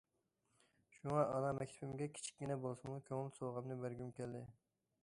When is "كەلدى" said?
4.23-4.45